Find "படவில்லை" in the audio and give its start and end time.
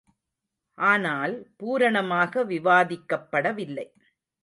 3.31-3.87